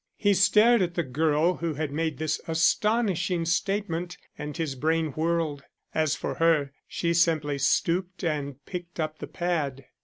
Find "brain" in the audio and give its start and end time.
4.73-5.09